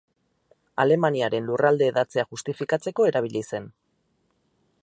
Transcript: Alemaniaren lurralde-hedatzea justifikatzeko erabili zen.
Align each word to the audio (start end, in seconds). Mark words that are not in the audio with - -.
Alemaniaren 0.83 1.51
lurralde-hedatzea 1.51 2.27
justifikatzeko 2.31 3.09
erabili 3.11 3.45
zen. 3.55 3.73